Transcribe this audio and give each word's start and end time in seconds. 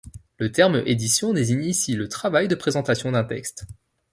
Le 0.39 0.51
terme 0.51 0.81
édition 0.87 1.31
désigne 1.31 1.63
ici 1.63 1.93
le 1.95 2.09
travail 2.09 2.47
de 2.47 2.55
présentation 2.55 3.11
d'un 3.11 3.23
texte. 3.23 3.67